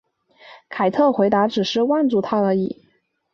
[0.67, 2.81] 凯特回答只是望住他而已。